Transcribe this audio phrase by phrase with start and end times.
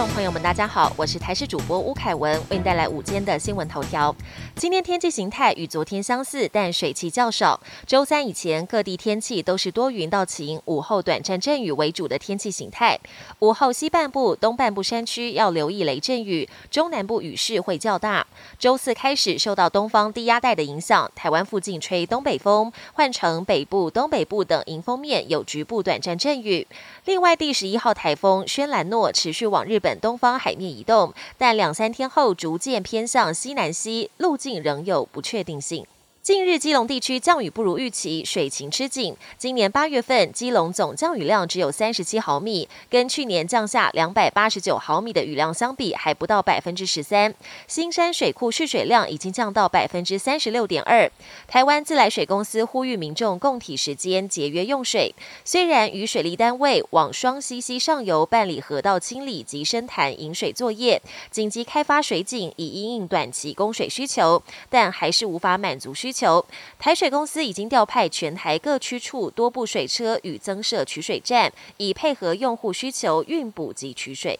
[0.00, 4.16] 众朋友们，大家好，我是台视主播吴凯文，为您带来午间的新闻头条。
[4.56, 7.60] 今天天气形态与昨天相似，但水汽较少。
[7.86, 12.98] 周三以前各地天气都是多云到晴，午后短暂阵雨为主的天气形态。
[13.40, 18.26] 午后西半部、东半部山区要留意雷阵雨，中南部雨势会较大。
[18.58, 26.66] 周四开始受到东方低压带的影响，台湾附近吹东北风，换成北部、东北部等迎风面有局部短暂阵雨。
[27.04, 35.86] 另外，第十一号台风轩兰诺持续往日本东方海面移动，但两三天后逐渐偏向西南西，路径仍有不确定性。
[36.22, 39.16] 近日，基隆地区降雨不如预期，水情吃紧。
[39.38, 47.34] 今年八月份，基隆总降雨量只有三十七毫米，跟去年降下两百八十九毫米的雨量相比，还不到百分之十三。
[47.66, 51.10] 新山水库蓄水量已经降到百分之三十六点二。
[51.48, 55.14] 台湾自来水公司呼吁民众共体时间，节约用水。
[55.46, 66.09] 虽然与水利单位往双溪溪上游办理河道清理及深潭引水作业，紧急开发水井以应应短期供水需求，但还是无法满足需。
[66.10, 66.44] 需求，
[66.76, 74.36] 台水公司已经调派全台各区处多部水车与增设取水站，以配合用户需求运补及取水。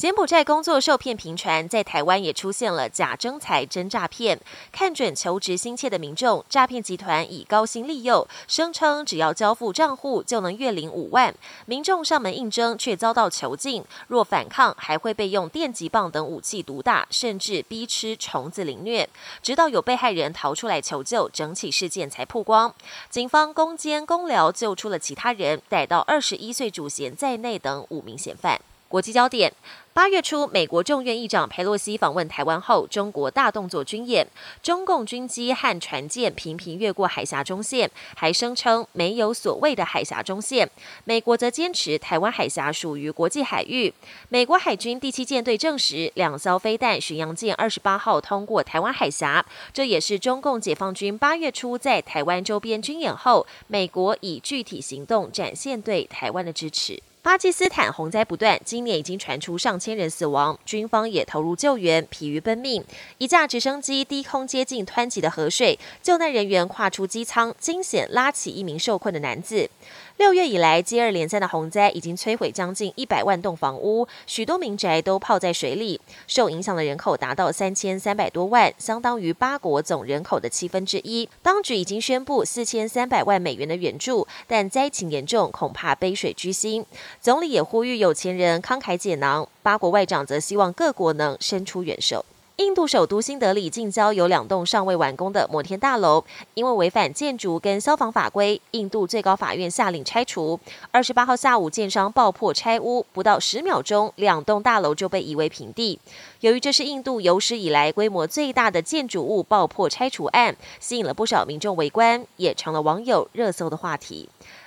[0.00, 4.40] 柬埔寨工作受骗频传，在台湾也出现了假征才真诈骗。
[4.72, 11.34] 看准求职心切的民众，诈骗集团以高薪利诱，声称只要交付账户就能月领五万。
[11.66, 19.06] 民众上门应征，却遭到囚禁，若反抗还会被用电击棒等武器毒打，甚至逼吃虫子凌虐。
[19.42, 22.74] 直到有被害人逃出来求救，整起事件才曝光。
[23.10, 28.58] 警方攻坚攻寮救出了其他人，逮到二十一岁主嫌在内等五名嫌犯。
[28.90, 29.52] 国际焦点。
[29.92, 34.26] 八月初，美国众院议长佩洛西访问台湾后，中国大动作军演，
[34.62, 40.68] 中共军机和船舰频频越过海峡中线，还声称没有所谓的海峡中线。
[41.04, 43.92] 美国则坚持台湾海峡属于国际海域。
[44.28, 57.00] 美国海军第七舰队证实，两艘飞弹巡洋舰二十八号通过台湾海峡，这也是中共解放军八月初在台湾周边军演后，美国以具体行动展现对台湾的支持。
[57.22, 62.82] 巴基斯坦洪灾不断，今年已经传出上千人死亡，军方也投入救援，疲于奔命。
[63.18, 69.68] 一架直升机低空接近湍急的河水，救难人员跨出机舱，惊险拉起一名受困的男子。
[70.16, 81.28] 六月以来，接二连三的洪灾已经摧毁将近一百万栋房屋，许多民宅都泡在水里，受影响的人口达到三千三百多万，相当于八国总人口的七分之一。
[81.42, 86.84] 当局已经宣布四千三百万美元的援助，但灾情严重，恐怕杯水车薪。
[87.20, 92.24] 总理也呼吁有钱人慷慨解囊，八国外长则希望各国能伸出援手。
[92.56, 96.22] 印度首都新德里近郊有两栋尚未完工的摩天大楼，
[96.52, 100.60] 因为违反建筑跟消防法规，印度最高法院下令拆除。
[100.90, 105.98] 二十八号下午，建商爆破拆屋，不到十秒钟，两栋大楼就被夷为平地。
[106.40, 114.28] 由于这是印度有史以来规模最大的建筑物爆破拆除案，吸引了不少民众围观，也成了网友热搜的话题。